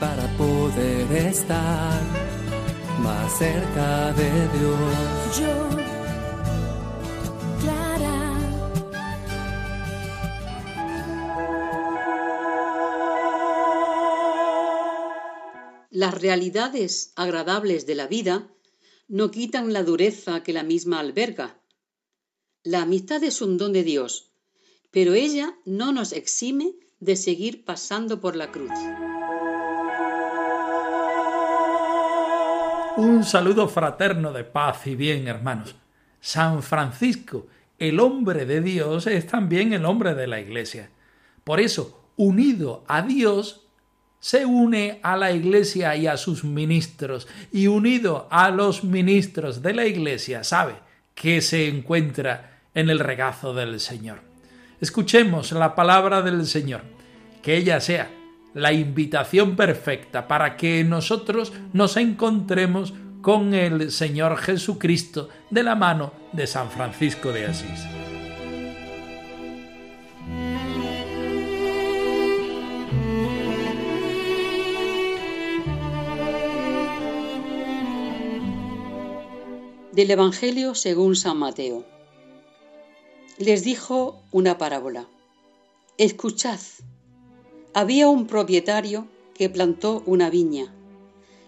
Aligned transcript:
para 0.00 0.26
poder 0.38 1.12
estar 1.12 2.00
más 3.02 3.38
cerca 3.38 4.12
de 4.14 4.30
Dios. 4.58 5.38
Yo, 5.38 5.68
Clara. 7.60 8.20
Las 15.90 16.14
realidades 16.14 17.12
agradables 17.16 17.84
de 17.86 17.94
la 17.94 18.06
vida 18.06 18.48
no 19.06 19.30
quitan 19.30 19.74
la 19.74 19.82
dureza 19.82 20.42
que 20.42 20.54
la 20.54 20.62
misma 20.62 21.00
alberga. 21.00 21.60
La 22.62 22.82
amistad 22.82 23.22
es 23.22 23.42
un 23.42 23.58
don 23.58 23.74
de 23.74 23.82
Dios, 23.82 24.32
pero 24.90 25.12
ella 25.12 25.58
no 25.66 25.92
nos 25.92 26.12
exime 26.12 26.74
de 27.00 27.16
seguir 27.16 27.64
pasando 27.64 28.20
por 28.20 28.36
la 28.36 28.50
cruz. 28.50 28.70
Un 33.00 33.24
saludo 33.24 33.66
fraterno 33.66 34.30
de 34.30 34.44
paz 34.44 34.86
y 34.86 34.94
bien, 34.94 35.26
hermanos. 35.26 35.74
San 36.20 36.62
Francisco, 36.62 37.46
el 37.78 37.98
hombre 37.98 38.44
de 38.44 38.60
Dios, 38.60 39.06
es 39.06 39.26
también 39.26 39.72
el 39.72 39.86
hombre 39.86 40.14
de 40.14 40.26
la 40.26 40.38
Iglesia. 40.38 40.90
Por 41.42 41.60
eso, 41.60 42.10
unido 42.18 42.84
a 42.88 43.00
Dios, 43.00 43.66
se 44.18 44.44
une 44.44 45.00
a 45.02 45.16
la 45.16 45.32
Iglesia 45.32 45.96
y 45.96 46.06
a 46.06 46.18
sus 46.18 46.44
ministros, 46.44 47.26
y 47.50 47.68
unido 47.68 48.28
a 48.30 48.50
los 48.50 48.84
ministros 48.84 49.62
de 49.62 49.72
la 49.72 49.86
Iglesia, 49.86 50.44
sabe 50.44 50.74
que 51.14 51.40
se 51.40 51.68
encuentra 51.68 52.60
en 52.74 52.90
el 52.90 52.98
regazo 52.98 53.54
del 53.54 53.80
Señor. 53.80 54.20
Escuchemos 54.78 55.52
la 55.52 55.74
palabra 55.74 56.20
del 56.20 56.46
Señor, 56.46 56.82
que 57.40 57.56
ella 57.56 57.80
sea 57.80 58.10
la 58.54 58.72
invitación 58.72 59.56
perfecta 59.56 60.28
para 60.28 60.56
que 60.56 60.84
nosotros 60.84 61.52
nos 61.72 61.96
encontremos 61.96 62.92
con 63.22 63.54
el 63.54 63.90
Señor 63.92 64.36
Jesucristo 64.38 65.28
de 65.50 65.62
la 65.62 65.74
mano 65.74 66.12
de 66.32 66.46
San 66.46 66.70
Francisco 66.70 67.32
de 67.32 67.46
Asís. 67.46 67.84
Del 79.92 80.10
Evangelio 80.12 80.74
según 80.74 81.14
San 81.16 81.36
Mateo. 81.36 81.84
Les 83.38 83.64
dijo 83.64 84.22
una 84.30 84.56
parábola. 84.56 85.06
Escuchad. 85.98 86.60
Había 87.72 88.08
un 88.08 88.26
propietario 88.26 89.06
que 89.32 89.48
plantó 89.48 90.02
una 90.04 90.28
viña, 90.28 90.74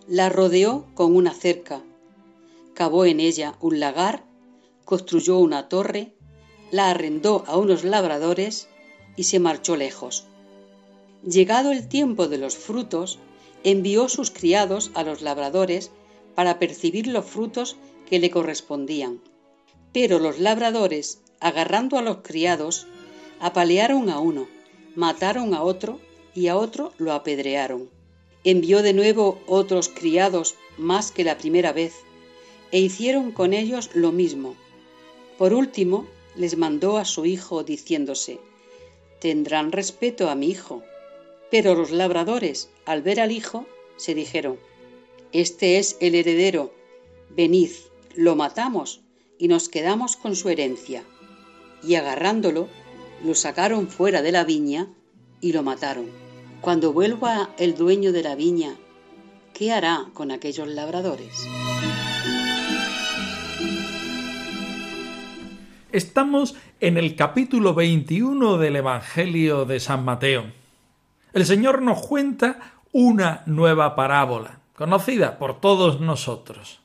la 0.07 0.29
rodeó 0.29 0.87
con 0.95 1.17
una 1.17 1.35
cerca, 1.35 1.83
cavó 2.75 3.07
en 3.07 3.19
ella 3.19 3.57
un 3.61 3.81
lagar, 3.81 4.23
construyó 4.85 5.39
una 5.39 5.69
torre, 5.69 6.13
la 6.71 6.91
arrendó 6.91 7.43
a 7.49 7.57
unos 7.57 7.83
labradores 7.83 8.69
y 9.17 9.25
se 9.25 9.41
marchó 9.41 9.75
lejos. 9.75 10.27
Llegado 11.25 11.73
el 11.73 11.89
tiempo 11.89 12.29
de 12.29 12.39
los 12.39 12.57
frutos, 12.57 13.19
envió 13.65 14.09
sus 14.09 14.31
criados 14.31 14.93
a 14.95 15.03
los 15.03 15.23
labradores 15.23 15.91
para 16.37 16.61
percibir 16.61 17.09
los 17.09 17.25
frutos 17.25 17.77
que 18.09 18.21
le 18.21 18.31
correspondían. 18.31 19.21
Pero 19.93 20.21
los 20.21 20.39
labradores, 20.39 21.21
agarrando 21.41 21.99
a 21.99 22.03
los 22.03 22.19
criados, 22.19 22.87
apalearon 23.41 24.09
a 24.09 24.21
uno, 24.21 24.47
mataron 24.95 25.53
a 25.55 25.65
otro 25.65 25.99
y 26.35 26.49
a 26.49 26.57
otro 26.57 26.93
lo 26.99 27.13
apedrearon. 27.13 27.91
Envió 28.45 28.83
de 28.83 28.93
nuevo 28.93 29.41
otros 29.47 29.89
criados 29.89 30.57
más 30.79 31.13
que 31.13 31.25
la 31.25 31.39
primera 31.39 31.73
vez, 31.73 31.95
e 32.71 32.81
hicieron 32.81 33.33
con 33.33 33.53
ellos 33.53 33.91
lo 33.95 34.13
mismo. 34.13 34.57
Por 35.39 35.53
último, 35.53 36.07
les 36.35 36.57
mandó 36.57 36.97
a 36.97 37.05
su 37.05 37.27
hijo 37.27 37.63
diciéndose, 37.63 38.41
Tendrán 39.21 39.71
respeto 39.71 40.31
a 40.31 40.35
mi 40.35 40.49
hijo. 40.49 40.83
Pero 41.51 41.75
los 41.75 41.91
labradores, 41.91 42.71
al 42.87 43.03
ver 43.03 43.21
al 43.21 43.31
hijo, 43.31 43.67
se 43.97 44.15
dijeron, 44.15 44.59
Este 45.33 45.79
es 45.79 45.97
el 46.01 46.15
heredero, 46.15 46.73
venid, 47.31 47.71
lo 48.17 48.37
matamos 48.37 49.03
y 49.39 49.49
nos 49.49 49.69
quedamos 49.69 50.17
con 50.17 50.35
su 50.35 50.49
herencia. 50.49 51.05
Y 51.83 51.95
agarrándolo, 51.97 52.69
lo 53.25 53.35
sacaron 53.35 53.89
fuera 53.89 54.23
de 54.23 54.33
la 54.33 54.45
viña 54.45 54.89
y 55.41 55.53
lo 55.53 55.63
mataron. 55.63 56.22
Cuando 56.63 56.93
vuelva 56.93 57.51
el 57.59 57.75
dueño 57.75 58.13
de 58.13 58.23
la 58.23 58.37
viña, 58.37 58.77
¿qué 59.53 59.73
hará 59.73 60.07
con 60.15 60.31
aquellos 60.31 60.69
labradores? 60.69 61.49
Estamos 65.91 66.55
en 66.79 66.99
el 66.99 67.17
capítulo 67.17 67.75
21 67.75 68.59
del 68.59 68.77
Evangelio 68.77 69.65
de 69.65 69.81
San 69.81 70.05
Mateo. 70.05 70.45
El 71.33 71.47
Señor 71.47 71.83
nos 71.83 72.07
cuenta 72.07 72.59
una 72.93 73.43
nueva 73.47 73.97
parábola, 73.97 74.61
conocida 74.77 75.39
por 75.39 75.61
todos 75.61 76.01
nosotros. 76.01 76.79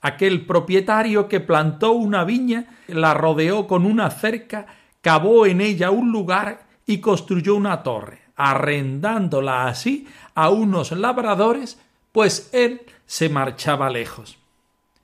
Aquel 0.00 0.46
propietario 0.46 1.26
que 1.26 1.40
plantó 1.40 1.90
una 1.90 2.22
viña, 2.22 2.66
la 2.86 3.14
rodeó 3.14 3.66
con 3.66 3.84
una 3.84 4.12
cerca, 4.12 4.66
cavó 5.00 5.44
en 5.44 5.60
ella 5.60 5.90
un 5.90 6.12
lugar 6.12 6.68
y 6.86 6.98
construyó 6.98 7.56
una 7.56 7.82
torre, 7.82 8.23
arrendándola 8.36 9.66
así 9.66 10.06
a 10.34 10.50
unos 10.50 10.92
labradores, 10.92 11.78
pues 12.12 12.50
él 12.52 12.82
se 13.06 13.28
marchaba 13.28 13.90
lejos. 13.90 14.38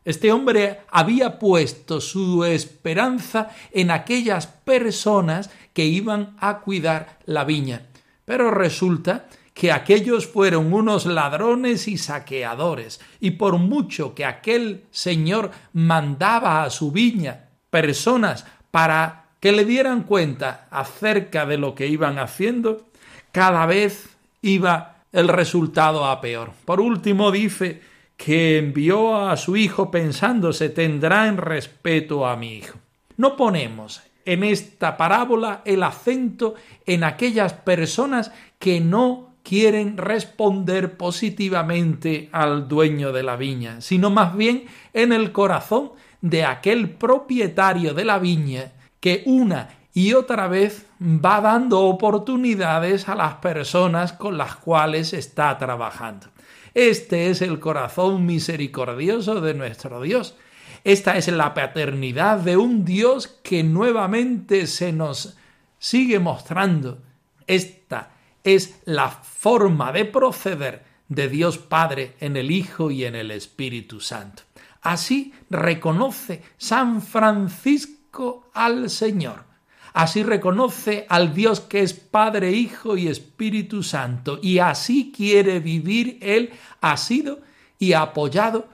Este 0.04 0.32
hombre 0.32 0.80
había 0.90 1.38
puesto 1.38 2.00
su 2.00 2.44
esperanza 2.44 3.50
en 3.70 3.90
aquellas 3.90 4.46
personas 4.46 5.50
que 5.72 5.84
iban 5.84 6.36
a 6.40 6.60
cuidar 6.60 7.18
la 7.26 7.44
viña. 7.44 7.82
Pero 8.24 8.50
resulta 8.50 9.26
que 9.52 9.72
aquellos 9.72 10.26
fueron 10.26 10.72
unos 10.72 11.04
ladrones 11.04 11.86
y 11.86 11.98
saqueadores, 11.98 13.00
y 13.20 13.32
por 13.32 13.58
mucho 13.58 14.14
que 14.14 14.24
aquel 14.24 14.84
señor 14.90 15.50
mandaba 15.72 16.62
a 16.62 16.70
su 16.70 16.92
viña 16.92 17.48
personas 17.68 18.46
para 18.70 19.26
que 19.38 19.52
le 19.52 19.64
dieran 19.64 20.04
cuenta 20.04 20.66
acerca 20.70 21.44
de 21.46 21.58
lo 21.58 21.74
que 21.74 21.88
iban 21.88 22.18
haciendo, 22.18 22.89
cada 23.32 23.66
vez 23.66 24.16
iba 24.42 24.96
el 25.12 25.28
resultado 25.28 26.04
a 26.06 26.20
peor. 26.20 26.52
Por 26.64 26.80
último 26.80 27.30
dice 27.30 27.80
que 28.16 28.58
envió 28.58 29.28
a 29.28 29.36
su 29.36 29.56
hijo 29.56 29.90
pensándose 29.90 30.68
tendrá 30.68 31.26
en 31.26 31.36
respeto 31.36 32.26
a 32.26 32.36
mi 32.36 32.54
hijo. 32.54 32.78
No 33.16 33.36
ponemos 33.36 34.02
en 34.24 34.44
esta 34.44 34.96
parábola 34.96 35.62
el 35.64 35.82
acento 35.82 36.54
en 36.86 37.04
aquellas 37.04 37.54
personas 37.54 38.32
que 38.58 38.80
no 38.80 39.30
quieren 39.42 39.96
responder 39.96 40.96
positivamente 40.96 42.28
al 42.32 42.68
dueño 42.68 43.12
de 43.12 43.22
la 43.22 43.36
viña, 43.36 43.80
sino 43.80 44.10
más 44.10 44.36
bien 44.36 44.66
en 44.92 45.12
el 45.12 45.32
corazón 45.32 45.92
de 46.20 46.44
aquel 46.44 46.90
propietario 46.90 47.94
de 47.94 48.04
la 48.04 48.18
viña 48.18 48.72
que 49.00 49.22
una 49.24 49.79
y 50.00 50.14
otra 50.14 50.48
vez 50.48 50.86
va 50.98 51.42
dando 51.42 51.80
oportunidades 51.80 53.06
a 53.06 53.14
las 53.14 53.34
personas 53.34 54.14
con 54.14 54.38
las 54.38 54.56
cuales 54.56 55.12
está 55.12 55.58
trabajando. 55.58 56.28
Este 56.72 57.28
es 57.28 57.42
el 57.42 57.60
corazón 57.60 58.24
misericordioso 58.24 59.42
de 59.42 59.52
nuestro 59.52 60.00
Dios. 60.00 60.36
Esta 60.84 61.18
es 61.18 61.28
la 61.28 61.52
paternidad 61.52 62.38
de 62.38 62.56
un 62.56 62.86
Dios 62.86 63.28
que 63.42 63.62
nuevamente 63.62 64.66
se 64.66 64.90
nos 64.90 65.36
sigue 65.78 66.18
mostrando. 66.18 67.02
Esta 67.46 68.12
es 68.42 68.80
la 68.86 69.10
forma 69.10 69.92
de 69.92 70.06
proceder 70.06 70.82
de 71.08 71.28
Dios 71.28 71.58
Padre 71.58 72.16
en 72.20 72.38
el 72.38 72.50
Hijo 72.50 72.90
y 72.90 73.04
en 73.04 73.16
el 73.16 73.30
Espíritu 73.30 74.00
Santo. 74.00 74.44
Así 74.80 75.34
reconoce 75.50 76.42
San 76.56 77.02
Francisco 77.02 78.48
al 78.54 78.88
Señor. 78.88 79.49
Así 79.92 80.22
reconoce 80.22 81.06
al 81.08 81.34
Dios 81.34 81.60
que 81.60 81.80
es 81.80 81.94
Padre, 81.94 82.52
Hijo 82.52 82.96
y 82.96 83.08
Espíritu 83.08 83.82
Santo. 83.82 84.38
Y 84.42 84.58
así 84.58 85.12
quiere 85.14 85.60
vivir 85.60 86.18
Él 86.20 86.50
asido 86.80 87.40
y 87.78 87.92
apoyado 87.94 88.68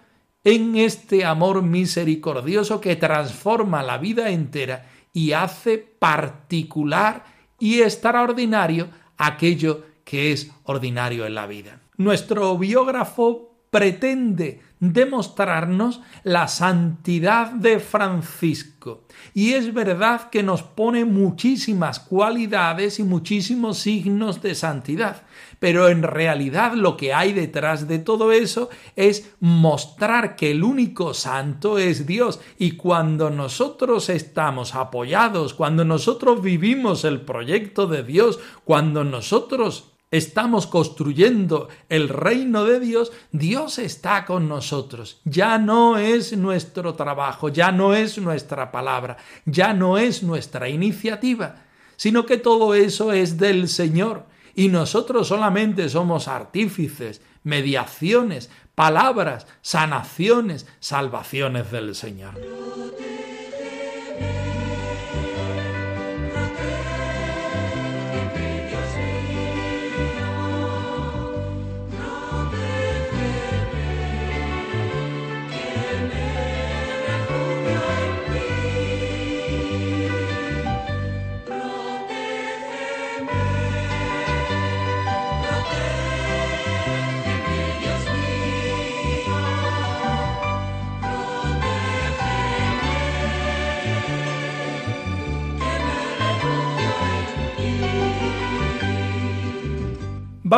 en 0.44 0.76
este 0.76 1.24
amor 1.24 1.62
misericordioso 1.62 2.80
que 2.80 2.96
transforma 2.96 3.82
la 3.82 3.98
vida 3.98 4.30
entera 4.30 4.86
y 5.12 5.32
hace 5.32 5.78
particular 5.78 7.24
y 7.58 7.80
extraordinario 7.80 8.88
aquello 9.16 9.84
que 10.04 10.32
es 10.32 10.52
ordinario 10.64 11.26
en 11.26 11.34
la 11.34 11.46
vida. 11.46 11.80
Nuestro 11.96 12.56
biógrafo 12.58 13.55
pretende 13.76 14.62
demostrarnos 14.80 16.00
la 16.24 16.48
santidad 16.48 17.50
de 17.50 17.78
Francisco. 17.78 19.04
Y 19.34 19.52
es 19.52 19.74
verdad 19.74 20.30
que 20.30 20.42
nos 20.42 20.62
pone 20.62 21.04
muchísimas 21.04 22.00
cualidades 22.00 22.98
y 22.98 23.02
muchísimos 23.02 23.76
signos 23.76 24.40
de 24.40 24.54
santidad. 24.54 25.24
Pero 25.58 25.90
en 25.90 26.02
realidad 26.02 26.72
lo 26.72 26.96
que 26.96 27.12
hay 27.12 27.34
detrás 27.34 27.86
de 27.86 27.98
todo 27.98 28.32
eso 28.32 28.70
es 28.96 29.30
mostrar 29.40 30.36
que 30.36 30.52
el 30.52 30.64
único 30.64 31.12
santo 31.12 31.76
es 31.76 32.06
Dios. 32.06 32.40
Y 32.56 32.72
cuando 32.72 33.28
nosotros 33.28 34.08
estamos 34.08 34.74
apoyados, 34.74 35.52
cuando 35.52 35.84
nosotros 35.84 36.40
vivimos 36.40 37.04
el 37.04 37.20
proyecto 37.20 37.86
de 37.86 38.02
Dios, 38.02 38.38
cuando 38.64 39.04
nosotros 39.04 39.95
estamos 40.10 40.66
construyendo 40.66 41.68
el 41.88 42.08
reino 42.08 42.64
de 42.64 42.80
Dios, 42.80 43.12
Dios 43.32 43.78
está 43.78 44.24
con 44.24 44.48
nosotros. 44.48 45.20
Ya 45.24 45.58
no 45.58 45.98
es 45.98 46.36
nuestro 46.36 46.94
trabajo, 46.94 47.48
ya 47.48 47.72
no 47.72 47.94
es 47.94 48.18
nuestra 48.18 48.70
palabra, 48.70 49.16
ya 49.44 49.72
no 49.72 49.98
es 49.98 50.22
nuestra 50.22 50.68
iniciativa, 50.68 51.56
sino 51.96 52.26
que 52.26 52.36
todo 52.36 52.74
eso 52.74 53.12
es 53.12 53.38
del 53.38 53.68
Señor 53.68 54.26
y 54.54 54.68
nosotros 54.68 55.28
solamente 55.28 55.88
somos 55.88 56.28
artífices, 56.28 57.20
mediaciones, 57.44 58.50
palabras, 58.74 59.46
sanaciones, 59.60 60.66
salvaciones 60.80 61.70
del 61.70 61.94
Señor. 61.94 62.34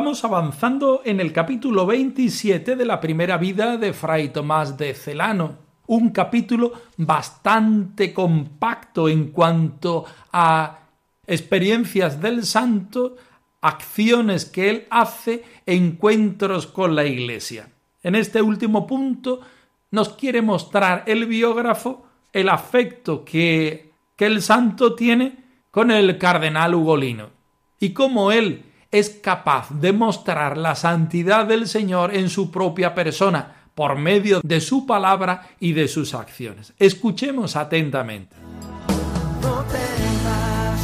Vamos 0.01 0.23
avanzando 0.23 1.03
en 1.05 1.19
el 1.19 1.33
capítulo 1.33 1.85
27 1.85 2.77
de 2.77 2.85
la 2.87 3.01
primera 3.01 3.37
vida 3.37 3.77
de 3.79 3.93
Fray 3.93 4.29
Tomás 4.29 4.79
de 4.79 4.95
Celano, 4.95 5.57
un 5.89 6.11
capítulo 6.11 6.73
bastante 6.99 8.15
compacto 8.15 9.09
en 9.09 9.33
cuanto 9.33 10.05
a 10.33 10.83
experiencias 11.27 12.23
del 12.23 12.47
santo, 12.47 13.17
acciones 13.61 14.45
que 14.45 14.71
él 14.71 14.87
hace, 14.89 15.43
encuentros 15.67 16.69
con 16.69 16.95
la 16.95 17.05
Iglesia. 17.05 17.69
En 18.05 18.15
este 18.15 18.41
último 18.41 18.87
punto 18.87 19.41
nos 19.91 20.11
quiere 20.11 20.43
mostrar 20.43 21.03
el 21.07 21.27
biógrafo 21.27 22.07
el 22.33 22.51
afecto 22.51 23.25
que, 23.25 23.91
que 24.15 24.27
el 24.27 24.43
santo 24.43 24.95
tiene 24.95 25.39
con 25.73 25.91
el 25.91 26.19
cardenal 26.19 26.77
Ugolino 26.77 27.31
y 27.81 27.91
cómo 27.91 28.31
él 28.31 28.63
es 28.91 29.11
capaz 29.11 29.71
de 29.71 29.93
mostrar 29.93 30.57
la 30.57 30.75
santidad 30.75 31.47
del 31.47 31.69
Señor 31.69 32.15
en 32.15 32.31
su 32.31 32.51
propia 32.51 32.95
persona, 32.95 33.55
por 33.75 33.97
medio 33.97 34.41
de 34.43 34.61
su 34.61 34.87
palabra 34.87 35.51
y 35.61 35.73
de 35.73 35.87
sus 35.87 36.15
acciones. 36.15 36.73
Escuchemos 36.79 37.55
atentamente. 37.55 38.35
No 39.41 39.63
temas 39.65 40.81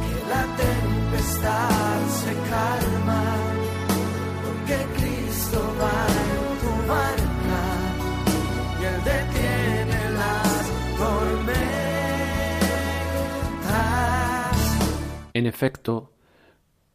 que 0.00 0.14
la 0.30 0.46
tempestad 0.56 2.00
se 2.08 2.32
calma, 2.48 3.22
porque 4.42 4.86
Cristo 4.96 5.60
va 5.78 6.06
en 6.22 6.40
tu 6.62 6.72
barca 6.88 7.62
y 8.80 8.84
Él 8.86 8.98
detiene 9.04 10.00
las 10.14 10.62
tormentas. 10.96 11.74
En 15.34 15.46
efecto, 15.46 16.13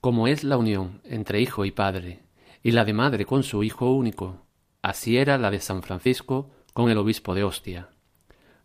como 0.02 0.28
es 0.28 0.44
la 0.44 0.58
unión 0.58 1.02
entre 1.04 1.42
hijo 1.42 1.66
y 1.66 1.72
padre, 1.72 2.24
y 2.64 2.72
la 2.72 2.86
de 2.86 2.94
madre 2.94 3.26
con 3.26 3.44
su 3.44 3.64
hijo 3.64 3.92
único, 3.92 4.46
así 4.82 5.18
era 5.18 5.38
la 5.38 5.52
de 5.52 5.60
San 5.60 5.84
Francisco 5.84 6.50
con 6.74 6.90
el 6.90 6.98
obispo 6.98 7.36
de 7.36 7.44
Ostia. 7.44 7.90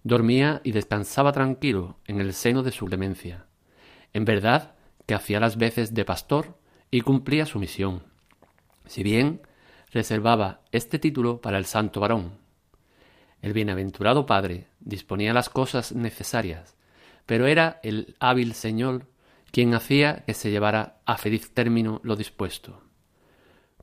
Dormía 0.02 0.60
y 0.64 0.72
descansaba 0.72 1.32
tranquilo 1.32 1.98
en 2.06 2.20
el 2.20 2.34
seno 2.34 2.62
de 2.62 2.70
su 2.70 2.86
clemencia. 2.86 3.46
En 4.12 4.24
verdad 4.24 4.74
que 5.06 5.14
hacía 5.14 5.40
las 5.40 5.56
veces 5.56 5.94
de 5.94 6.04
pastor 6.04 6.58
y 6.90 7.00
cumplía 7.00 7.46
su 7.46 7.58
misión. 7.58 8.02
Si 8.86 9.02
bien 9.02 9.40
reservaba 9.90 10.60
este 10.72 10.98
título 10.98 11.40
para 11.40 11.58
el 11.58 11.64
santo 11.64 12.00
varón. 12.00 12.38
El 13.40 13.52
bienaventurado 13.52 14.26
padre 14.26 14.68
disponía 14.80 15.32
las 15.32 15.48
cosas 15.48 15.92
necesarias, 15.92 16.76
pero 17.26 17.46
era 17.46 17.80
el 17.82 18.16
hábil 18.20 18.54
señor 18.54 19.06
quien 19.54 19.72
hacía 19.72 20.24
que 20.26 20.34
se 20.34 20.50
llevara 20.50 20.98
a 21.06 21.16
feliz 21.16 21.54
término 21.54 22.00
lo 22.02 22.16
dispuesto. 22.16 22.82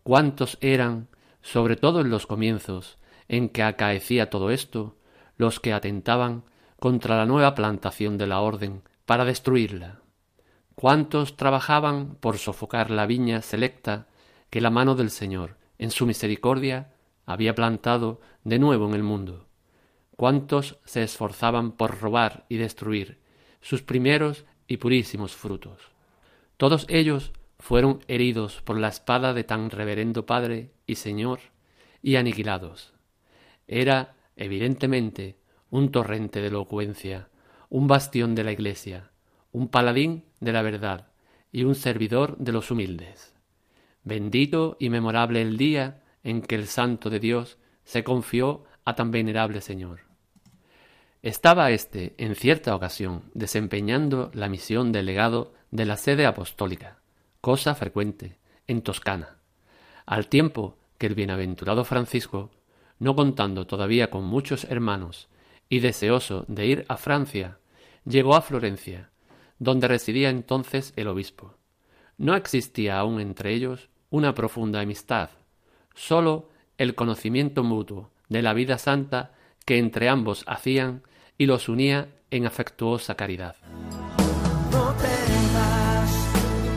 ¿Cuántos 0.04 0.58
eran, 0.60 1.08
sobre 1.42 1.78
todo 1.78 2.02
en 2.02 2.10
los 2.10 2.28
comienzos 2.28 2.98
en 3.30 3.48
que 3.48 3.64
acaecía 3.64 4.30
todo 4.30 4.52
esto, 4.52 4.98
los 5.38 5.62
que 5.62 5.72
atentaban 5.72 6.44
contra 6.78 7.16
la 7.16 7.26
nueva 7.26 7.56
plantación 7.56 8.18
de 8.18 8.28
la 8.28 8.42
orden 8.42 8.82
para 9.06 9.24
destruirla? 9.24 10.02
¿Cuántos 10.76 11.38
trabajaban 11.38 12.16
por 12.16 12.38
sofocar 12.38 12.92
la 12.92 13.06
viña 13.06 13.42
selecta 13.42 14.08
que 14.50 14.60
la 14.60 14.72
mano 14.72 14.96
del 14.96 15.10
Señor, 15.10 15.56
en 15.78 15.92
su 15.92 16.06
misericordia, 16.06 16.92
había 17.26 17.56
plantado 17.56 18.20
de 18.44 18.60
nuevo 18.60 18.90
en 18.90 18.94
el 18.94 19.04
mundo? 19.04 19.48
¿Cuántos 20.18 20.80
se 20.84 21.02
esforzaban 21.02 21.72
por 21.72 22.02
robar 22.02 22.46
y 22.50 22.58
destruir 22.58 23.22
sus 23.62 23.84
primeros 23.84 24.44
y 24.72 24.78
purísimos 24.78 25.36
frutos. 25.36 25.92
Todos 26.56 26.86
ellos 26.88 27.34
fueron 27.60 28.00
heridos 28.08 28.62
por 28.62 28.78
la 28.78 28.88
espada 28.88 29.34
de 29.34 29.44
tan 29.44 29.70
reverendo 29.70 30.26
Padre 30.26 30.72
y 30.88 30.96
Señor 30.96 31.42
y 32.02 32.16
aniquilados. 32.16 32.94
Era, 33.68 34.16
evidentemente, 34.38 35.36
un 35.72 35.92
torrente 35.92 36.40
de 36.40 36.48
elocuencia, 36.48 37.28
un 37.68 37.88
bastión 37.88 38.34
de 38.34 38.46
la 38.46 38.54
Iglesia, 38.54 39.12
un 39.52 39.68
paladín 39.68 40.24
de 40.40 40.54
la 40.54 40.62
verdad 40.62 41.10
y 41.52 41.66
un 41.66 41.76
servidor 41.76 42.38
de 42.38 42.54
los 42.54 42.72
humildes. 42.72 43.36
Bendito 44.06 44.78
y 44.80 44.90
memorable 44.90 45.42
el 45.42 45.58
día 45.58 46.02
en 46.24 46.42
que 46.42 46.56
el 46.56 46.68
Santo 46.68 47.10
de 47.10 47.20
Dios 47.20 47.58
se 47.84 48.06
confió 48.06 48.64
a 48.86 48.96
tan 48.96 49.12
venerable 49.12 49.60
Señor. 49.60 50.11
Estaba 51.24 51.70
éste, 51.70 52.16
en 52.18 52.34
cierta 52.34 52.76
ocasión, 52.76 53.22
desempeñando 53.36 54.32
la 54.34 54.50
misión 54.50 54.92
de 54.92 55.04
legado 55.04 55.54
de 55.70 55.86
la 55.86 55.96
sede 55.96 56.26
apostólica, 56.26 56.98
cosa 57.42 57.76
frecuente, 57.76 58.40
en 58.66 58.82
Toscana, 58.82 59.38
al 60.08 60.28
tiempo 60.28 60.80
que 60.98 61.06
el 61.06 61.14
bienaventurado 61.14 61.86
Francisco, 61.86 62.50
no 62.98 63.16
contando 63.16 63.68
todavía 63.68 64.10
con 64.10 64.24
muchos 64.24 64.64
hermanos 64.64 65.30
y 65.70 65.80
deseoso 65.80 66.44
de 66.48 66.66
ir 66.66 66.86
a 66.88 66.98
Francia, 66.98 67.60
llegó 68.04 68.36
a 68.36 68.42
Florencia, 68.42 69.12
donde 69.60 69.88
residía 69.88 70.32
entonces 70.32 70.92
el 70.96 71.08
obispo. 71.08 71.54
No 72.18 72.36
existía 72.36 72.98
aún 72.98 73.22
entre 73.22 73.54
ellos 73.54 73.90
una 74.10 74.34
profunda 74.34 74.82
amistad, 74.82 75.30
sólo 75.94 76.50
el 76.80 76.96
conocimiento 76.96 77.64
mutuo 77.64 78.10
de 78.28 78.42
la 78.42 78.54
vida 78.54 78.80
santa 78.80 79.34
que 79.66 79.78
entre 79.78 80.10
ambos 80.10 80.44
hacían 80.48 81.04
y 81.42 81.48
los 81.48 81.70
unía 81.70 82.08
en 82.30 82.46
afectuosa 82.46 83.16
caridad. 83.16 83.56
No 84.72 84.94
temas 84.94 86.12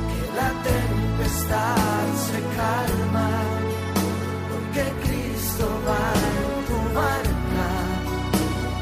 que 0.08 0.24
la 0.34 0.50
tempestad 0.62 2.06
se 2.14 2.40
calma, 2.56 3.28
porque 4.48 4.84
Cristo 5.02 5.68
va 5.86 6.06
en 6.32 6.64
tu 6.64 6.80
barca 6.94 7.68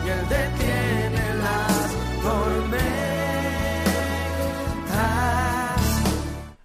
y 0.04 0.08
Él 0.08 0.24
detiene 0.28 1.26
las 1.42 1.82
tormentas. 2.22 2.92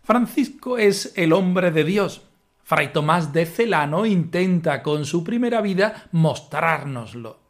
Francisco 0.04 0.78
es 0.78 1.14
el 1.16 1.34
hombre 1.34 1.72
de 1.72 1.84
Dios. 1.86 2.22
Fray 2.62 2.94
Tomás 2.94 3.34
de 3.34 3.48
Celano 3.48 4.06
intenta 4.06 4.84
con 4.84 5.06
su 5.06 5.24
primera 5.24 5.62
vida 5.62 6.08
mostrárnoslo. 6.12 7.47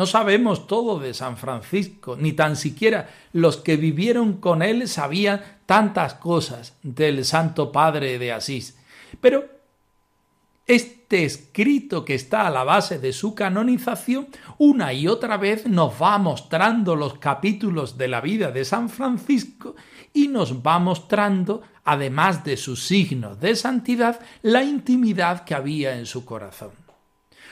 No 0.00 0.06
sabemos 0.06 0.66
todo 0.66 0.98
de 0.98 1.12
San 1.12 1.36
Francisco, 1.36 2.16
ni 2.18 2.32
tan 2.32 2.56
siquiera 2.56 3.10
los 3.34 3.58
que 3.58 3.76
vivieron 3.76 4.40
con 4.40 4.62
él 4.62 4.88
sabían 4.88 5.42
tantas 5.66 6.14
cosas 6.14 6.74
del 6.82 7.22
Santo 7.26 7.70
Padre 7.70 8.18
de 8.18 8.32
Asís. 8.32 8.78
Pero 9.20 9.44
este 10.66 11.26
escrito 11.26 12.06
que 12.06 12.14
está 12.14 12.46
a 12.46 12.50
la 12.50 12.64
base 12.64 12.98
de 12.98 13.12
su 13.12 13.34
canonización, 13.34 14.28
una 14.56 14.94
y 14.94 15.06
otra 15.06 15.36
vez 15.36 15.66
nos 15.66 15.92
va 16.00 16.16
mostrando 16.16 16.96
los 16.96 17.18
capítulos 17.18 17.98
de 17.98 18.08
la 18.08 18.22
vida 18.22 18.50
de 18.52 18.64
San 18.64 18.88
Francisco 18.88 19.76
y 20.14 20.28
nos 20.28 20.66
va 20.66 20.78
mostrando, 20.78 21.60
además 21.84 22.42
de 22.42 22.56
sus 22.56 22.86
signos 22.86 23.38
de 23.38 23.54
santidad, 23.54 24.18
la 24.40 24.64
intimidad 24.64 25.44
que 25.44 25.54
había 25.54 25.98
en 25.98 26.06
su 26.06 26.24
corazón. 26.24 26.70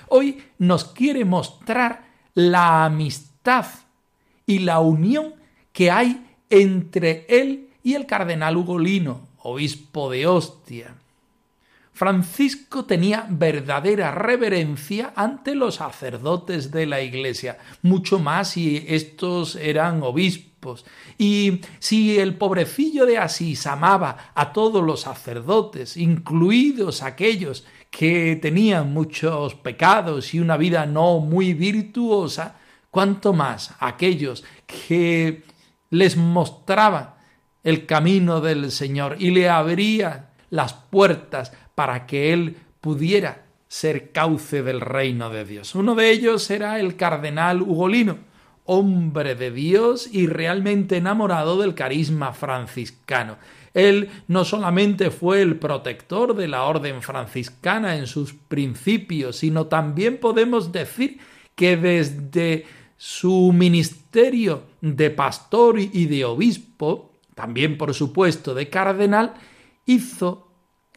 Hoy 0.09 0.43
nos 0.57 0.87
quiere 0.87 1.27
mostrar 1.27 2.08
la 2.35 2.85
amistad 2.85 3.67
y 4.47 4.61
la 4.61 4.81
unión 4.81 5.35
que 5.73 5.91
hay 5.91 6.25
entre 6.51 7.27
él 7.29 7.69
y 7.83 7.95
el 7.95 8.07
cardenal 8.07 8.57
Ugolino, 8.57 9.29
obispo 9.39 10.11
de 10.11 10.27
Ostia. 10.27 10.95
Francisco 11.99 12.85
tenía 12.85 13.27
verdadera 13.29 14.13
reverencia 14.13 15.13
ante 15.17 15.57
los 15.57 15.77
sacerdotes 15.77 16.71
de 16.71 16.87
la 16.87 17.03
Iglesia, 17.03 17.59
mucho 17.83 18.21
más 18.21 18.51
si 18.51 18.85
estos 18.87 19.57
eran 19.57 20.05
obispos. 20.05 20.85
Y 21.19 21.61
si 21.81 22.21
el 22.21 22.37
pobrecillo 22.37 23.05
de 23.05 23.19
Asís 23.19 23.67
amaba 23.67 24.31
a 24.37 24.53
todos 24.53 24.85
los 24.85 25.01
sacerdotes, 25.01 25.97
incluidos 25.97 27.03
aquellos 27.03 27.65
que 27.91 28.37
tenían 28.37 28.93
muchos 28.93 29.55
pecados 29.55 30.35
y 30.35 30.41
una 30.41 30.57
vida 30.57 30.87
no 30.87 31.21
muy 31.21 31.55
virtuosa, 31.55 32.57
cuanto 32.91 33.33
más 33.33 33.75
aquellos 33.81 34.45
que 34.67 35.45
les 35.91 36.17
mostraban 36.17 37.15
el 37.63 37.87
camino 37.87 38.41
del 38.41 38.71
Señor 38.71 39.17
y 39.19 39.31
le 39.31 39.49
abrían 39.49 40.31
las 40.51 40.73
puertas 40.73 41.53
para 41.75 42.07
que 42.07 42.33
él 42.33 42.57
pudiera 42.81 43.45
ser 43.69 44.13
cauce 44.13 44.63
del 44.63 44.81
reino 44.81 45.31
de 45.31 45.45
Dios. 45.45 45.75
Uno 45.75 45.95
de 45.95 46.11
ellos 46.11 46.51
era 46.51 46.81
el 46.81 46.97
cardenal 46.97 47.63
Ugolino, 47.63 48.19
hombre 48.65 49.35
de 49.35 49.51
Dios 49.51 50.09
y 50.13 50.27
realmente 50.27 50.97
enamorado 50.97 51.59
del 51.59 51.75
carisma 51.75 52.33
franciscano. 52.33 53.37
Él 53.75 54.11
no 54.27 54.45
solamente 54.45 55.11
fue 55.11 55.43
el 55.43 55.57
protector 55.57 56.35
de 56.35 56.49
la 56.49 56.65
orden 56.65 57.03
franciscana 57.03 57.97
en 57.97 58.07
sus 58.07 58.33
principios, 58.33 59.37
sino 59.37 59.67
también 59.67 60.19
podemos 60.19 60.73
decir 60.73 61.19
que 61.55 61.77
desde 61.77 62.67
su 62.97 63.53
ministerio 63.53 64.65
de 64.81 65.11
pastor 65.11 65.79
y 65.79 66.07
de 66.07 66.25
obispo, 66.25 67.13
también 67.35 67.79
por 67.79 67.95
supuesto 67.95 68.55
de 68.55 68.69
cardenal, 68.69 69.35
hizo 69.87 70.49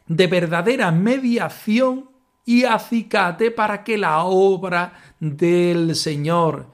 de 0.08 0.28
verdadera 0.28 0.92
mediación 0.92 2.10
y 2.46 2.64
acicate 2.64 3.52
para 3.52 3.84
que 3.84 3.98
la 3.98 4.24
obra 4.24 4.94
del 5.20 5.96
Señor, 5.96 6.68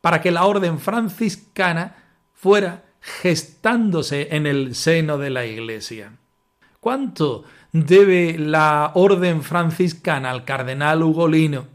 para 0.00 0.20
que 0.20 0.30
la 0.30 0.46
orden 0.46 0.78
franciscana 0.78 1.96
fuera 2.32 2.84
gestándose 3.02 4.28
en 4.30 4.46
el 4.46 4.74
seno 4.74 5.18
de 5.18 5.30
la 5.30 5.44
Iglesia. 5.44 6.12
¿Cuánto 6.80 7.44
debe 7.72 8.38
la 8.38 8.92
orden 8.94 9.42
franciscana 9.42 10.30
al 10.30 10.44
cardenal 10.44 11.02
Ugolino? 11.02 11.66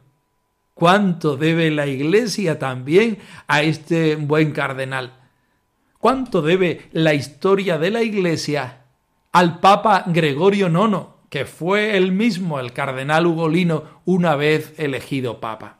¿Cuánto 0.73 1.35
debe 1.35 1.69
la 1.69 1.85
Iglesia 1.85 2.59
también 2.59 3.19
a 3.47 3.61
este 3.61 4.15
buen 4.15 4.51
cardenal? 4.51 5.13
¿Cuánto 5.99 6.41
debe 6.41 6.89
la 6.93 7.13
historia 7.13 7.77
de 7.77 7.91
la 7.91 8.03
Iglesia 8.03 8.83
al 9.33 9.59
Papa 9.59 10.05
Gregorio 10.07 10.67
IX, 10.67 11.07
que 11.29 11.45
fue 11.45 11.97
él 11.97 12.13
mismo 12.13 12.59
el 12.59 12.71
cardenal 12.71 13.25
Ugolino 13.25 13.83
una 14.05 14.35
vez 14.35 14.73
elegido 14.77 15.39
Papa? 15.41 15.79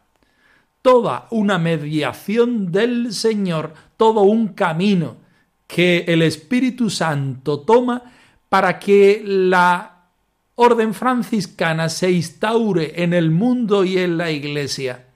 Toda 0.81 1.27
una 1.31 1.57
mediación 1.57 2.71
del 2.71 3.13
Señor, 3.13 3.73
todo 3.97 4.21
un 4.21 4.49
camino 4.49 5.26
que 5.67 6.05
el 6.07 6.21
Espíritu 6.21 6.89
Santo 6.89 7.59
toma 7.59 8.03
para 8.50 8.79
que 8.79 9.21
la 9.24 10.09
orden 10.55 10.93
franciscana 10.93 11.89
se 11.89 12.12
instaure 12.12 13.03
en 13.03 13.13
el 13.13 13.29
mundo 13.29 13.83
y 13.83 14.00
en 14.00 14.17
la 14.17 14.31
Iglesia, 14.31 15.07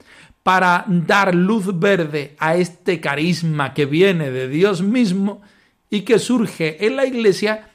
para 0.42 0.84
dar 0.86 1.34
luz 1.34 1.78
verde 1.78 2.36
a 2.38 2.56
este 2.56 3.00
carisma 3.00 3.74
que 3.74 3.86
viene 3.86 4.30
de 4.30 4.48
Dios 4.48 4.82
mismo 4.82 5.42
y 5.90 6.02
que 6.02 6.18
surge 6.18 6.84
en 6.84 6.96
la 6.96 7.06
Iglesia 7.06 7.70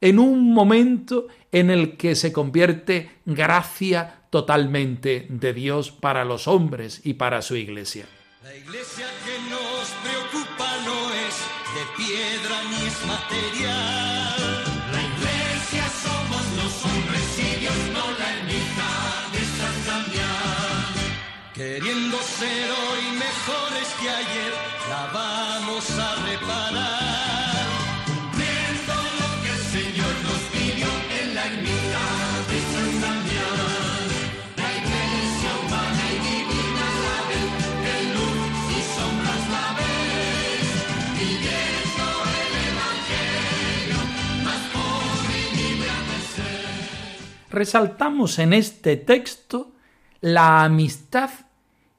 en 0.00 0.18
un 0.18 0.52
momento 0.54 1.26
en 1.52 1.70
el 1.70 1.96
que 1.96 2.14
se 2.14 2.32
convierte 2.32 3.10
gracia 3.26 4.22
totalmente 4.30 5.26
de 5.28 5.52
Dios 5.52 5.90
para 5.90 6.24
los 6.24 6.48
hombres 6.48 7.00
y 7.04 7.14
para 7.14 7.42
su 7.42 7.56
Iglesia. 7.56 8.06
La 8.42 8.56
iglesia 8.56 9.06
piedra 12.00 12.62
ni 12.70 12.86
es 12.86 13.04
material. 13.04 14.29
Resaltamos 47.50 48.38
en 48.38 48.52
este 48.52 48.96
texto 48.96 49.72
la 50.20 50.64
amistad 50.64 51.30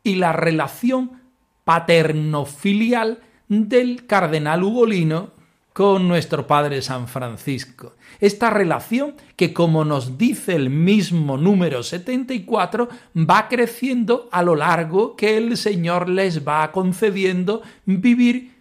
y 0.04 0.16
la 0.16 0.34
relación 0.34 1.22
paterno-filial 1.64 3.20
del 3.48 4.06
cardenal 4.06 4.64
Ugolino 4.64 5.32
con 5.74 6.08
nuestro 6.08 6.48
Padre 6.48 6.82
San 6.82 7.08
Francisco. 7.08 7.96
Esta 8.20 8.50
relación 8.50 9.16
que, 9.36 9.54
como 9.54 9.86
nos 9.86 10.18
dice 10.18 10.56
el 10.56 10.70
mismo 10.70 11.38
número 11.38 11.82
74, 11.82 12.90
va 13.16 13.48
creciendo 13.48 14.28
a 14.32 14.44
lo 14.44 14.56
largo 14.56 15.16
que 15.16 15.38
el 15.38 15.56
Señor 15.56 16.10
les 16.10 16.46
va 16.46 16.72
concediendo 16.72 17.62
vivir 17.86 18.52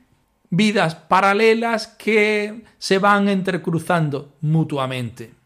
vidas 0.50 0.94
paralelas 0.94 1.88
que 1.88 2.62
se 2.78 2.98
van 2.98 3.28
entrecruzando 3.28 4.34
mutuamente. 4.40 5.39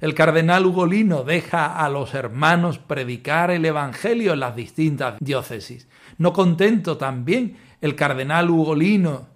El 0.00 0.14
cardenal 0.14 0.64
Ugolino 0.66 1.24
deja 1.24 1.84
a 1.84 1.88
los 1.88 2.14
hermanos 2.14 2.78
predicar 2.78 3.50
el 3.50 3.64
Evangelio 3.64 4.32
en 4.32 4.40
las 4.40 4.54
distintas 4.54 5.16
diócesis. 5.20 5.88
No 6.18 6.32
contento 6.32 6.96
también, 6.96 7.56
el 7.80 7.96
cardenal 7.96 8.50
Ugolino 8.50 9.26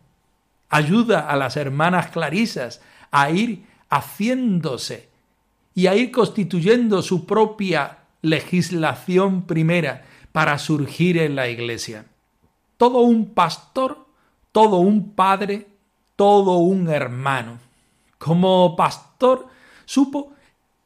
ayuda 0.68 1.28
a 1.28 1.36
las 1.36 1.56
hermanas 1.56 2.08
clarisas 2.08 2.80
a 3.10 3.30
ir 3.30 3.66
haciéndose 3.90 5.08
y 5.74 5.86
a 5.86 5.96
ir 5.96 6.12
constituyendo 6.12 7.02
su 7.02 7.26
propia 7.26 7.98
legislación 8.22 9.42
primera 9.42 10.04
para 10.30 10.58
surgir 10.58 11.18
en 11.18 11.34
la 11.36 11.48
iglesia. 11.48 12.06
Todo 12.76 13.00
un 13.00 13.34
pastor, 13.34 14.06
todo 14.52 14.78
un 14.78 15.14
padre, 15.14 15.66
todo 16.16 16.58
un 16.58 16.88
hermano. 16.88 17.58
Como 18.18 18.76
pastor 18.76 19.48
supo 19.84 20.32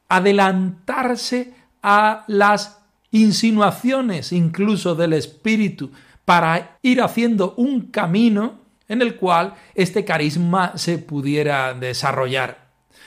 adelantarse 0.09 1.55
a 1.83 2.25
las 2.27 2.81
insinuaciones 3.11 4.33
incluso 4.33 4.95
del 4.95 5.13
Espíritu 5.13 5.91
para 6.25 6.79
ir 6.83 7.01
haciendo 7.01 7.55
un 7.57 7.83
camino 7.83 8.61
en 8.89 9.03
el 9.03 9.17
cual 9.17 9.55
este 9.75 10.05
carisma 10.05 10.77
se 10.77 10.99
pudiera 10.99 11.75
desarrollar. 11.75 12.67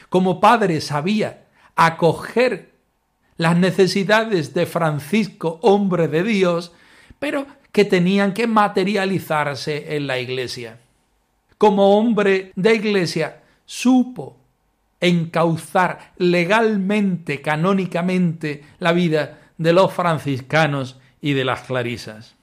Como 0.10 0.40
padre 0.40 0.82
sabía 0.82 1.46
acoger 1.76 2.72
las 3.38 3.56
necesidades 3.58 4.54
de 4.54 4.66
Francisco, 4.66 5.60
hombre 5.62 6.08
de 6.08 6.24
Dios, 6.24 6.74
pero 7.20 7.46
que 7.72 7.86
tenían 7.86 8.34
que 8.34 8.48
materializarse 8.48 9.96
en 9.96 10.08
la 10.08 10.20
iglesia. 10.20 10.80
Como 11.58 11.98
hombre 11.98 12.52
de 12.56 12.76
iglesia, 12.76 13.42
supo 13.66 14.39
encauzar 15.02 16.14
legalmente, 16.18 17.42
canónicamente, 17.42 18.64
la 18.80 18.92
vida 18.92 19.40
de 19.58 19.74
los 19.74 19.94
franciscanos 19.94 21.00
y 21.22 21.34
de 21.34 21.46
las 21.46 21.62
clarisas. 21.62 22.36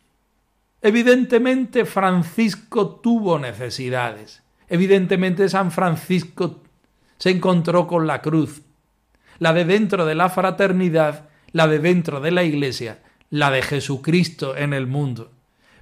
Evidentemente 0.82 1.84
Francisco 1.84 3.00
tuvo 3.02 3.38
necesidades. 3.38 4.42
Evidentemente 4.68 5.48
San 5.48 5.70
Francisco 5.70 6.62
se 7.18 7.30
encontró 7.30 7.86
con 7.86 8.06
la 8.06 8.20
cruz, 8.20 8.62
la 9.38 9.52
de 9.52 9.64
dentro 9.64 10.04
de 10.06 10.14
la 10.14 10.28
fraternidad, 10.28 11.28
la 11.52 11.66
de 11.66 11.78
dentro 11.78 12.20
de 12.20 12.30
la 12.30 12.44
Iglesia, 12.44 12.98
la 13.30 13.50
de 13.50 13.62
Jesucristo 13.62 14.56
en 14.56 14.72
el 14.72 14.86
mundo. 14.86 15.32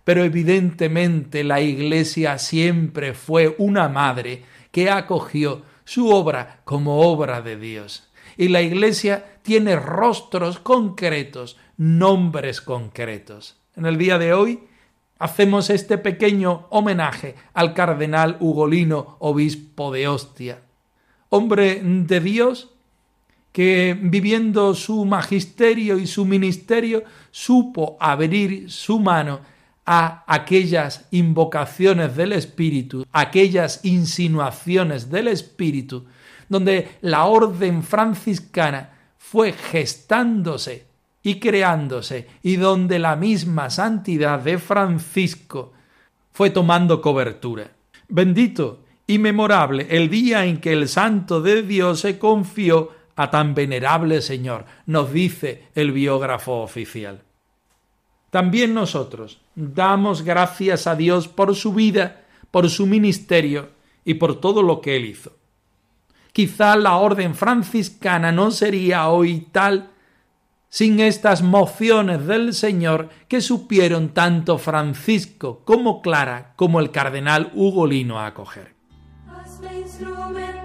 Pero 0.05 0.23
evidentemente 0.23 1.45
la 1.45 1.61
Iglesia 1.61 2.39
siempre 2.39 3.15
fue 3.15 3.55
una 3.59 3.89
madre 3.89 4.43
que 4.71 4.91
acogió 4.91 5.63
su 5.85 6.11
obra 6.11 6.61
como 6.65 7.01
obra 7.01 7.43
de 7.43 7.57
Dios. 7.57 8.09
Y 8.37 8.49
la 8.49 8.63
Iglesia 8.63 9.39
tiene 9.43 9.77
rostros 9.77 10.59
concretos, 10.59 11.57
nombres 11.77 12.61
concretos. 12.61 13.57
En 13.77 13.87
el 13.87 13.99
día 13.99 14.19
de 14.19 14.33
hoy 14.33 14.65
hacemos 15.19 15.71
este 15.71 15.99
pequeño 15.99 16.67
homenaje 16.71 17.35
al 17.53 17.75
cardenal 17.75 18.37
Ugolino, 18.41 19.17
obispo 19.21 19.93
de 19.93 20.09
Ostia, 20.09 20.63
hombre 21.29 21.81
de 21.83 22.21
Dios 22.21 22.71
que 23.55 23.97
viviendo 24.01 24.75
su 24.75 25.05
magisterio 25.05 25.97
y 25.99 26.09
su 26.09 26.25
ministerio 26.25 27.05
supo 27.31 27.97
abrir 28.01 28.69
su 28.69 28.99
mano 28.99 29.41
a 29.87 30.25
aquellas 30.27 31.07
invocaciones 31.11 32.17
del 32.17 32.33
Espíritu, 32.33 33.07
aquellas 33.13 33.85
insinuaciones 33.85 35.11
del 35.11 35.29
Espíritu, 35.29 36.05
donde 36.49 36.97
la 37.01 37.25
orden 37.25 37.83
franciscana 37.83 38.91
fue 39.19 39.53
gestándose 39.53 40.87
y 41.23 41.41
creándose, 41.41 42.29
y 42.43 42.57
donde 42.57 42.99
la 42.99 43.17
misma 43.17 43.71
santidad 43.71 44.41
de 44.41 44.59
Francisco 44.59 45.73
fue 46.33 46.51
tomando 46.51 47.01
cobertura. 47.01 47.71
Bendito 48.09 48.85
y 49.07 49.19
memorable 49.19 49.87
el 49.91 50.11
día 50.11 50.45
en 50.45 50.59
que 50.59 50.73
el 50.73 50.89
Santo 50.89 51.41
de 51.41 51.63
Dios 51.63 52.01
se 52.01 52.19
confió 52.19 52.91
a 53.17 53.31
tan 53.31 53.55
venerable 53.55 54.21
Señor, 54.21 54.67
nos 54.87 55.13
dice 55.13 55.65
el 55.75 55.93
biógrafo 55.93 56.63
oficial. 56.63 57.24
También 58.35 58.75
nosotros 58.75 59.41
damos 59.55 60.23
gracias 60.23 60.89
a 60.89 60.97
Dios 60.97 61.29
por 61.29 61.55
su 61.55 61.73
vida, 61.73 62.25
por 62.51 62.69
su 62.69 62.85
ministerio 62.85 63.69
y 64.05 64.15
por 64.15 64.41
todo 64.41 64.61
lo 64.61 64.81
que 64.81 64.97
él 64.97 65.05
hizo. 65.05 65.37
Quizá 66.33 66.75
la 66.75 66.97
orden 66.97 67.37
franciscana 67.37 68.33
no 68.33 68.51
sería 68.51 69.09
hoy 69.09 69.47
tal 69.53 69.91
sin 70.69 70.99
estas 70.99 71.43
mociones 71.43 72.27
del 72.27 72.55
Señor 72.55 73.09
que 73.29 73.41
supieron 73.41 74.09
tanto 74.09 74.59
Francisco 74.59 75.63
como 75.65 76.03
Clara 76.03 76.55
como 76.57 76.81
el 76.81 76.91
cardenal 76.91 77.53
Ugolino 77.55 78.19
acoger. 78.19 78.75
ponga 80.01 80.64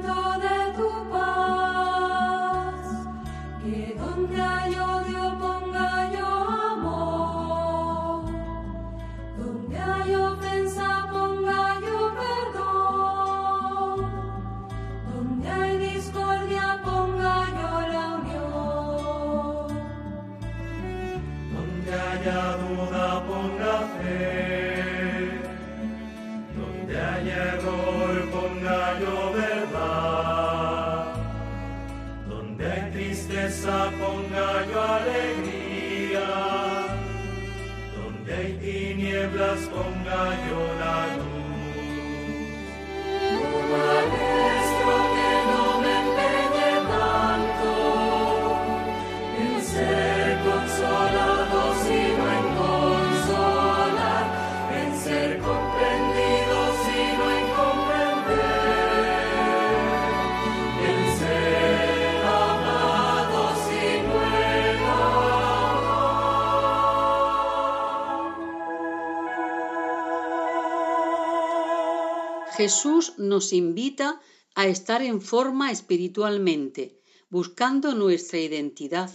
Jesús 72.69 73.15
nos 73.17 73.51
invita 73.51 74.21
a 74.53 74.67
estar 74.67 75.01
en 75.01 75.21
forma 75.21 75.71
espiritualmente, 75.71 76.99
buscando 77.27 77.95
nuestra 77.95 78.37
identidad 78.37 79.09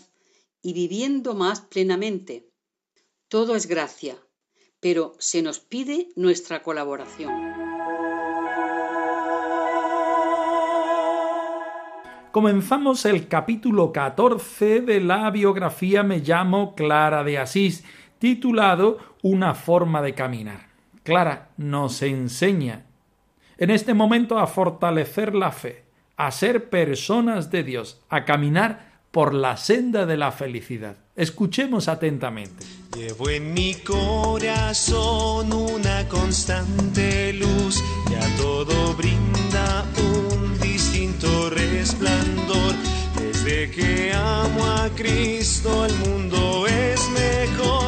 y 0.60 0.72
viviendo 0.72 1.36
más 1.36 1.60
plenamente. 1.60 2.50
Todo 3.28 3.54
es 3.54 3.68
gracia, 3.68 4.16
pero 4.80 5.14
se 5.20 5.40
nos 5.40 5.60
pide 5.60 6.08
nuestra 6.16 6.64
colaboración. 6.64 7.32
Comenzamos 12.32 13.04
el 13.04 13.28
capítulo 13.28 13.92
14 13.92 14.80
de 14.80 15.00
la 15.00 15.30
biografía 15.30 16.02
Me 16.02 16.18
llamo 16.18 16.74
Clara 16.74 17.22
de 17.22 17.38
Asís, 17.38 17.84
titulado 18.18 18.98
Una 19.22 19.54
forma 19.54 20.02
de 20.02 20.12
caminar. 20.12 20.70
Clara 21.04 21.52
nos 21.56 22.02
enseña 22.02 22.86
en 23.58 23.70
este 23.70 23.94
momento 23.94 24.38
a 24.38 24.46
fortalecer 24.46 25.34
la 25.34 25.52
fe, 25.52 25.84
a 26.16 26.30
ser 26.30 26.70
personas 26.70 27.50
de 27.50 27.64
Dios, 27.64 28.00
a 28.08 28.24
caminar 28.24 28.94
por 29.10 29.32
la 29.32 29.56
senda 29.56 30.06
de 30.06 30.16
la 30.16 30.32
felicidad. 30.32 30.96
Escuchemos 31.16 31.86
atentamente. 31.86 32.66
Llevo 32.96 33.30
en 33.30 33.54
mi 33.54 33.74
corazón 33.74 35.52
una 35.52 36.08
constante 36.08 37.32
luz 37.32 37.82
que 38.08 38.16
a 38.16 38.36
todo 38.36 38.94
brinda 38.94 39.84
un 39.98 40.58
distinto 40.60 41.50
resplandor. 41.50 42.74
Desde 43.16 43.70
que 43.70 44.12
amo 44.12 44.64
a 44.66 44.88
Cristo 44.96 45.86
el 45.86 45.94
mundo 45.94 46.66
es 46.66 47.00
mejor, 47.10 47.83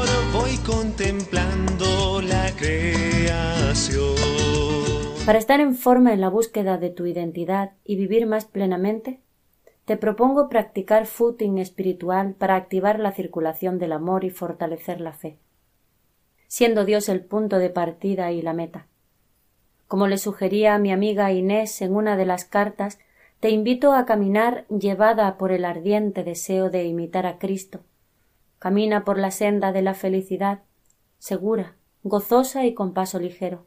Para 5.27 5.41
estar 5.41 5.59
en 5.59 5.75
forma 5.75 6.13
en 6.13 6.21
la 6.21 6.29
búsqueda 6.29 6.79
de 6.79 6.89
tu 6.89 7.05
identidad 7.05 7.73
y 7.85 7.97
vivir 7.97 8.29
más 8.29 8.45
plenamente, 8.45 9.19
te 9.85 9.97
propongo 9.97 10.49
practicar 10.49 11.07
footing 11.07 11.59
espiritual 11.59 12.35
para 12.35 12.55
activar 12.55 13.01
la 13.01 13.11
circulación 13.11 13.81
del 13.81 13.91
amor 13.91 14.23
y 14.23 14.31
fortalecer 14.31 15.01
la 15.01 15.13
fe, 15.13 15.37
siendo 16.47 16.85
Dios 16.85 17.09
el 17.09 17.25
punto 17.25 17.59
de 17.59 17.71
partida 17.71 18.31
y 18.31 18.41
la 18.41 18.53
meta. 18.53 18.87
Como 19.89 20.07
le 20.07 20.19
sugería 20.19 20.77
a 20.77 20.79
mi 20.79 20.93
amiga 20.93 21.33
Inés 21.33 21.83
en 21.83 21.97
una 21.97 22.17
de 22.17 22.27
las 22.27 22.45
cartas, 22.45 23.01
te 23.41 23.51
invito 23.51 23.95
a 23.95 24.07
caminar 24.07 24.65
llevada 24.69 25.37
por 25.39 25.51
el 25.51 25.65
ardiente 25.65 26.23
deseo 26.23 26.71
de 26.71 26.85
imitar 26.85 27.27
a 27.27 27.39
Cristo. 27.39 27.81
Camina 28.61 29.05
por 29.05 29.19
la 29.19 29.33
senda 29.33 29.73
de 29.73 29.83
la 29.83 29.95
felicidad, 29.95 30.61
segura, 31.19 31.75
gozosa 32.05 32.65
y 32.65 32.75
con 32.75 32.95
paso 32.95 33.19
ligero. 33.19 33.67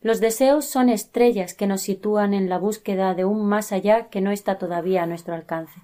Los 0.00 0.20
deseos 0.20 0.66
son 0.66 0.88
estrellas 0.88 1.54
que 1.54 1.66
nos 1.66 1.82
sitúan 1.82 2.34
en 2.34 2.48
la 2.48 2.58
búsqueda 2.58 3.14
de 3.14 3.24
un 3.24 3.46
más 3.46 3.72
allá 3.72 4.08
que 4.08 4.20
no 4.20 4.30
está 4.30 4.58
todavía 4.58 5.02
a 5.02 5.06
nuestro 5.06 5.34
alcance. 5.34 5.80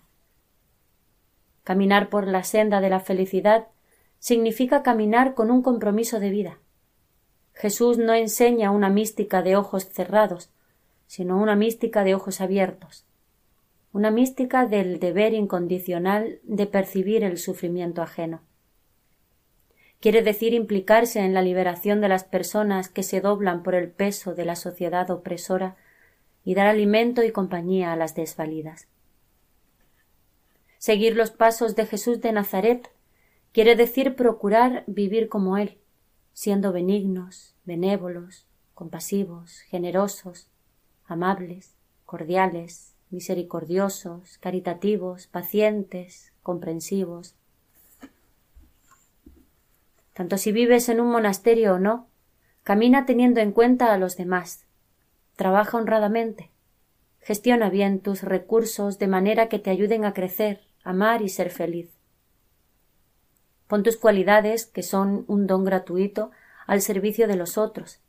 Caminar 1.64 2.08
por 2.08 2.26
la 2.26 2.44
senda 2.44 2.80
de 2.80 2.90
la 2.90 3.00
felicidad 3.00 3.68
significa 4.18 4.82
caminar 4.82 5.34
con 5.34 5.50
un 5.50 5.62
compromiso 5.62 6.20
de 6.20 6.30
vida. 6.30 6.58
Jesús 7.54 7.98
no 7.98 8.14
enseña 8.14 8.70
una 8.70 8.88
mística 8.88 9.42
de 9.42 9.56
ojos 9.56 9.88
cerrados, 9.88 10.50
sino 11.06 11.40
una 11.40 11.56
mística 11.56 12.04
de 12.04 12.14
ojos 12.14 12.40
abiertos, 12.40 13.04
una 13.92 14.10
mística 14.10 14.66
del 14.66 14.98
deber 14.98 15.34
incondicional 15.34 16.40
de 16.44 16.66
percibir 16.66 17.24
el 17.24 17.38
sufrimiento 17.38 18.02
ajeno. 18.02 18.40
Quiere 20.02 20.22
decir 20.22 20.52
implicarse 20.52 21.20
en 21.20 21.32
la 21.32 21.42
liberación 21.42 22.00
de 22.00 22.08
las 22.08 22.24
personas 22.24 22.88
que 22.88 23.04
se 23.04 23.20
doblan 23.20 23.62
por 23.62 23.76
el 23.76 23.88
peso 23.88 24.34
de 24.34 24.44
la 24.44 24.56
sociedad 24.56 25.08
opresora 25.12 25.76
y 26.44 26.56
dar 26.56 26.66
alimento 26.66 27.22
y 27.22 27.30
compañía 27.30 27.92
a 27.92 27.96
las 27.96 28.16
desvalidas. 28.16 28.88
Seguir 30.78 31.14
los 31.14 31.30
pasos 31.30 31.76
de 31.76 31.86
Jesús 31.86 32.20
de 32.20 32.32
Nazaret 32.32 32.90
quiere 33.52 33.76
decir 33.76 34.16
procurar 34.16 34.82
vivir 34.88 35.28
como 35.28 35.56
Él, 35.56 35.78
siendo 36.32 36.72
benignos, 36.72 37.54
benévolos, 37.64 38.48
compasivos, 38.74 39.60
generosos, 39.60 40.48
amables, 41.06 41.76
cordiales, 42.06 42.96
misericordiosos, 43.10 44.38
caritativos, 44.38 45.28
pacientes, 45.28 46.32
comprensivos. 46.42 47.36
Tanto 50.12 50.36
si 50.36 50.52
vives 50.52 50.88
en 50.88 51.00
un 51.00 51.10
monasterio 51.10 51.74
o 51.74 51.78
no, 51.78 52.08
camina 52.64 53.06
teniendo 53.06 53.40
en 53.40 53.52
cuenta 53.52 53.92
a 53.92 53.98
los 53.98 54.16
demás, 54.16 54.66
trabaja 55.36 55.78
honradamente, 55.78 56.50
gestiona 57.20 57.70
bien 57.70 58.00
tus 58.00 58.22
recursos 58.22 58.98
de 58.98 59.08
manera 59.08 59.48
que 59.48 59.58
te 59.58 59.70
ayuden 59.70 60.04
a 60.04 60.12
crecer, 60.12 60.60
amar 60.84 61.22
y 61.22 61.28
ser 61.28 61.50
feliz. 61.50 61.90
Pon 63.66 63.82
tus 63.82 63.96
cualidades, 63.96 64.66
que 64.66 64.82
son 64.82 65.24
un 65.28 65.46
don 65.46 65.64
gratuito, 65.64 66.30
al 66.66 66.82
servicio 66.82 67.26
de 67.26 67.36
los 67.36 67.56
otros, 67.56 68.00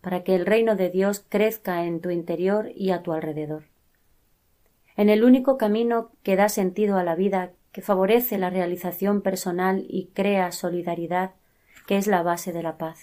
para 0.00 0.24
que 0.24 0.34
el 0.34 0.46
reino 0.46 0.74
de 0.74 0.90
Dios 0.90 1.24
crezca 1.28 1.84
en 1.84 2.00
tu 2.00 2.10
interior 2.10 2.70
y 2.74 2.90
a 2.90 3.02
tu 3.02 3.12
alrededor. 3.12 3.64
En 4.96 5.08
el 5.08 5.24
único 5.24 5.56
camino 5.58 6.10
que 6.22 6.36
da 6.36 6.48
sentido 6.48 6.98
a 6.98 7.04
la 7.04 7.14
vida, 7.14 7.52
que 7.70 7.82
favorece 7.82 8.36
la 8.36 8.50
realización 8.50 9.22
personal 9.22 9.86
y 9.88 10.08
crea 10.12 10.50
solidaridad, 10.52 11.32
que 11.86 11.98
es 11.98 12.06
la 12.06 12.22
base 12.22 12.52
de 12.52 12.62
la 12.62 12.76
paz. 12.78 13.00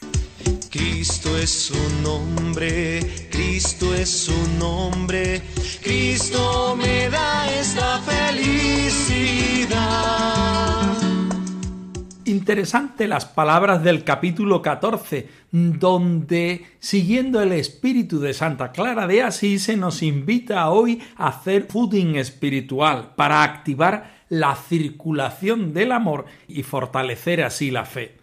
Cristo 0.70 1.36
es 1.36 1.50
su 1.50 2.02
nombre, 2.04 3.00
Cristo 3.32 3.94
es 3.96 4.10
su 4.10 4.36
nombre, 4.60 5.42
Cristo 5.82 6.76
me 6.76 7.10
da 7.10 7.52
esta 7.52 7.98
felicidad. 8.00 9.70
Interesante 12.26 13.08
las 13.08 13.26
palabras 13.26 13.84
del 13.84 14.04
capítulo 14.04 14.62
14, 14.62 15.28
donde, 15.52 16.68
siguiendo 16.80 17.42
el 17.42 17.54
espíritu 17.54 18.20
de 18.20 18.36
Santa 18.36 18.72
Clara 18.72 19.08
de 19.08 19.24
Asís, 19.24 19.64
se 19.64 19.76
nos 19.76 20.04
invita 20.04 20.70
hoy 20.70 21.02
a 21.18 21.30
hacer 21.30 21.64
footing 21.64 22.18
espiritual 22.18 23.14
para 23.16 23.42
activar 23.42 24.20
la 24.30 24.56
circulación 24.56 25.74
del 25.74 25.92
amor 25.92 26.26
y 26.48 26.62
fortalecer 26.62 27.42
así 27.42 27.72
la 27.72 27.86
fe 27.86 28.19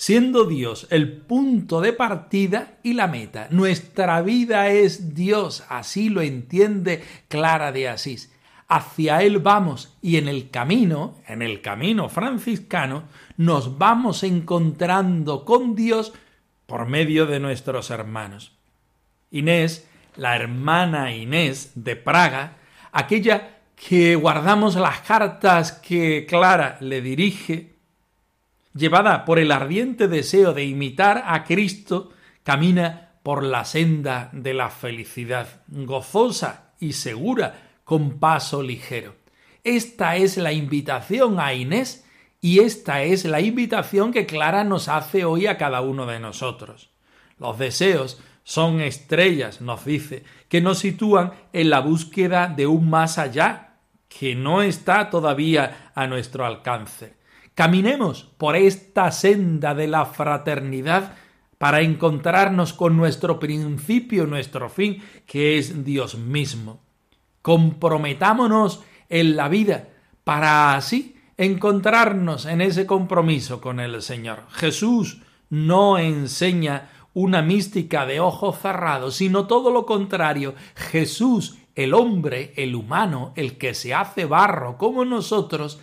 siendo 0.00 0.46
Dios 0.46 0.86
el 0.88 1.12
punto 1.12 1.82
de 1.82 1.92
partida 1.92 2.78
y 2.82 2.94
la 2.94 3.06
meta. 3.06 3.48
Nuestra 3.50 4.22
vida 4.22 4.68
es 4.70 5.14
Dios, 5.14 5.62
así 5.68 6.08
lo 6.08 6.22
entiende 6.22 7.04
Clara 7.28 7.70
de 7.70 7.86
Asís. 7.86 8.34
Hacia 8.66 9.20
Él 9.20 9.40
vamos 9.40 9.94
y 10.00 10.16
en 10.16 10.26
el 10.26 10.48
camino, 10.48 11.18
en 11.28 11.42
el 11.42 11.60
camino 11.60 12.08
franciscano, 12.08 13.02
nos 13.36 13.76
vamos 13.76 14.22
encontrando 14.22 15.44
con 15.44 15.74
Dios 15.74 16.14
por 16.64 16.86
medio 16.86 17.26
de 17.26 17.38
nuestros 17.38 17.90
hermanos. 17.90 18.56
Inés, 19.30 19.86
la 20.16 20.34
hermana 20.34 21.14
Inés 21.14 21.72
de 21.74 21.96
Praga, 21.96 22.56
aquella 22.90 23.58
que 23.76 24.14
guardamos 24.16 24.76
las 24.76 25.00
cartas 25.00 25.72
que 25.72 26.24
Clara 26.26 26.78
le 26.80 27.02
dirige, 27.02 27.79
llevada 28.74 29.24
por 29.24 29.38
el 29.38 29.52
ardiente 29.52 30.08
deseo 30.08 30.52
de 30.52 30.64
imitar 30.64 31.24
a 31.26 31.44
Cristo, 31.44 32.10
camina 32.42 33.10
por 33.22 33.42
la 33.42 33.64
senda 33.64 34.30
de 34.32 34.54
la 34.54 34.70
felicidad, 34.70 35.62
gozosa 35.68 36.72
y 36.78 36.94
segura, 36.94 37.78
con 37.84 38.18
paso 38.18 38.62
ligero. 38.62 39.16
Esta 39.64 40.16
es 40.16 40.36
la 40.36 40.52
invitación 40.52 41.40
a 41.40 41.52
Inés 41.52 42.06
y 42.40 42.60
esta 42.60 43.02
es 43.02 43.24
la 43.24 43.40
invitación 43.40 44.12
que 44.12 44.26
Clara 44.26 44.64
nos 44.64 44.88
hace 44.88 45.24
hoy 45.24 45.46
a 45.46 45.58
cada 45.58 45.82
uno 45.82 46.06
de 46.06 46.20
nosotros. 46.20 46.90
Los 47.38 47.58
deseos 47.58 48.20
son 48.44 48.80
estrellas, 48.80 49.60
nos 49.60 49.84
dice, 49.84 50.24
que 50.48 50.60
nos 50.60 50.78
sitúan 50.78 51.32
en 51.52 51.68
la 51.68 51.80
búsqueda 51.80 52.48
de 52.48 52.66
un 52.66 52.88
más 52.88 53.18
allá, 53.18 53.74
que 54.08 54.34
no 54.34 54.62
está 54.62 55.10
todavía 55.10 55.92
a 55.94 56.06
nuestro 56.06 56.46
alcance. 56.46 57.19
Caminemos 57.54 58.24
por 58.38 58.56
esta 58.56 59.10
senda 59.10 59.74
de 59.74 59.88
la 59.88 60.06
fraternidad 60.06 61.14
para 61.58 61.82
encontrarnos 61.82 62.72
con 62.72 62.96
nuestro 62.96 63.38
principio, 63.38 64.26
nuestro 64.26 64.70
fin, 64.70 65.02
que 65.26 65.58
es 65.58 65.84
Dios 65.84 66.16
mismo. 66.16 66.80
Comprometámonos 67.42 68.82
en 69.08 69.36
la 69.36 69.48
vida 69.48 69.88
para 70.24 70.74
así 70.74 71.16
encontrarnos 71.36 72.46
en 72.46 72.60
ese 72.60 72.86
compromiso 72.86 73.60
con 73.60 73.80
el 73.80 74.00
Señor. 74.02 74.44
Jesús 74.50 75.22
no 75.50 75.98
enseña 75.98 76.90
una 77.12 77.42
mística 77.42 78.06
de 78.06 78.20
ojos 78.20 78.58
cerrados, 78.58 79.16
sino 79.16 79.46
todo 79.46 79.70
lo 79.70 79.84
contrario. 79.84 80.54
Jesús, 80.76 81.58
el 81.74 81.92
hombre, 81.94 82.52
el 82.56 82.74
humano, 82.74 83.32
el 83.36 83.58
que 83.58 83.74
se 83.74 83.92
hace 83.94 84.24
barro 84.24 84.78
como 84.78 85.04
nosotros, 85.04 85.80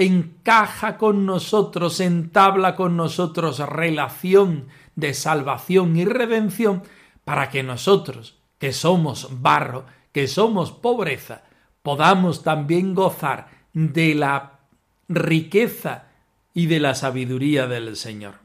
encaja 0.00 0.96
con 0.96 1.26
nosotros, 1.26 2.00
entabla 2.00 2.74
con 2.74 2.96
nosotros 2.96 3.58
relación 3.58 4.68
de 4.96 5.12
salvación 5.12 5.94
y 5.96 6.06
redención 6.06 6.82
para 7.24 7.50
que 7.50 7.62
nosotros, 7.62 8.38
que 8.58 8.72
somos 8.72 9.42
barro, 9.42 9.84
que 10.12 10.26
somos 10.26 10.72
pobreza, 10.72 11.42
podamos 11.82 12.42
también 12.42 12.94
gozar 12.94 13.48
de 13.74 14.14
la 14.14 14.60
riqueza 15.08 16.06
y 16.54 16.64
de 16.64 16.80
la 16.80 16.94
sabiduría 16.94 17.66
del 17.66 17.94
Señor. 17.94 18.36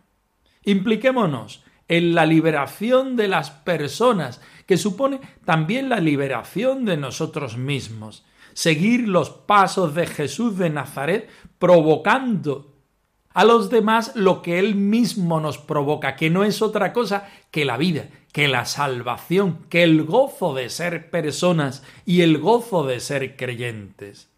Impliquémonos 0.65 1.63
en 1.87 2.15
la 2.15 2.25
liberación 2.25 3.15
de 3.15 3.29
las 3.29 3.51
personas, 3.51 4.41
que 4.65 4.75
supone 4.75 5.21
también 5.45 5.87
la 5.87 6.01
liberación 6.01 6.83
de 6.83 6.97
nosotros 6.97 7.55
mismos 7.55 8.25
seguir 8.55 9.07
los 9.07 9.29
pasos 9.29 9.93
de 9.93 10.07
Jesús 10.07 10.57
de 10.57 10.71
Nazaret, 10.71 11.29
provocando 11.59 12.73
a 13.35 13.43
los 13.43 13.69
demás 13.69 14.13
lo 14.15 14.41
que 14.41 14.57
Él 14.57 14.75
mismo 14.75 15.41
nos 15.41 15.57
provoca, 15.57 16.15
que 16.15 16.29
no 16.29 16.43
es 16.43 16.61
otra 16.61 16.93
cosa 16.93 17.27
que 17.51 17.65
la 17.65 17.75
vida, 17.77 18.07
que 18.31 18.47
la 18.47 18.65
salvación, 18.65 19.59
que 19.69 19.83
el 19.83 20.05
gozo 20.05 20.55
de 20.55 20.69
ser 20.69 21.11
personas 21.11 21.83
y 22.05 22.21
el 22.21 22.37
gozo 22.37 22.85
de 22.85 23.01
ser 23.01 23.35
creyentes. 23.35 24.29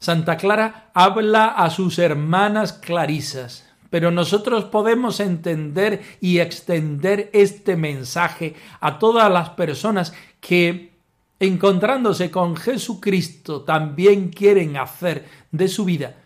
Santa 0.00 0.36
Clara 0.36 0.90
habla 0.92 1.46
a 1.46 1.70
sus 1.70 1.98
hermanas 2.00 2.72
clarisas, 2.72 3.68
pero 3.88 4.10
nosotros 4.10 4.64
podemos 4.64 5.20
entender 5.20 6.02
y 6.20 6.40
extender 6.40 7.30
este 7.32 7.76
mensaje 7.76 8.56
a 8.80 8.98
todas 8.98 9.30
las 9.30 9.50
personas 9.50 10.12
que 10.40 10.97
encontrándose 11.40 12.30
con 12.30 12.56
Jesucristo, 12.56 13.62
también 13.62 14.30
quieren 14.30 14.76
hacer 14.76 15.26
de 15.50 15.68
su 15.68 15.84
vida 15.84 16.16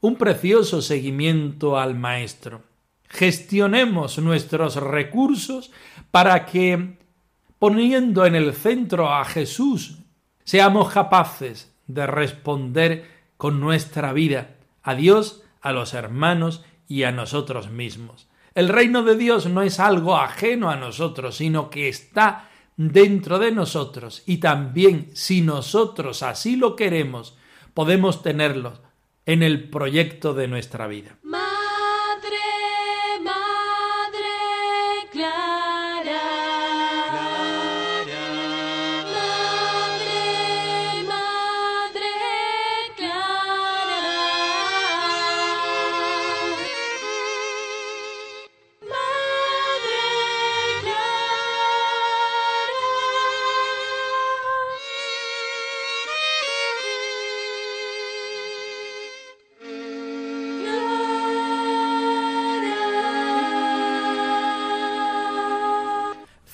un 0.00 0.16
precioso 0.16 0.80
seguimiento 0.80 1.78
al 1.78 1.94
Maestro. 1.94 2.62
Gestionemos 3.08 4.18
nuestros 4.18 4.76
recursos 4.76 5.70
para 6.10 6.46
que, 6.46 6.98
poniendo 7.58 8.24
en 8.24 8.34
el 8.34 8.54
centro 8.54 9.12
a 9.12 9.24
Jesús, 9.24 9.98
seamos 10.44 10.92
capaces 10.92 11.74
de 11.86 12.06
responder 12.06 13.04
con 13.36 13.60
nuestra 13.60 14.12
vida 14.12 14.56
a 14.82 14.94
Dios, 14.94 15.42
a 15.60 15.72
los 15.72 15.92
hermanos 15.92 16.64
y 16.88 17.02
a 17.02 17.12
nosotros 17.12 17.70
mismos. 17.70 18.28
El 18.54 18.68
reino 18.68 19.02
de 19.02 19.16
Dios 19.16 19.46
no 19.46 19.62
es 19.62 19.78
algo 19.78 20.16
ajeno 20.16 20.70
a 20.70 20.76
nosotros, 20.76 21.36
sino 21.36 21.70
que 21.70 21.88
está 21.88 22.49
dentro 22.88 23.38
de 23.38 23.52
nosotros 23.52 24.22
y 24.24 24.38
también 24.38 25.10
si 25.12 25.42
nosotros 25.42 26.22
así 26.22 26.56
lo 26.56 26.76
queremos, 26.76 27.36
podemos 27.74 28.22
tenerlo 28.22 28.78
en 29.26 29.42
el 29.42 29.68
proyecto 29.68 30.32
de 30.32 30.48
nuestra 30.48 30.86
vida. 30.86 31.18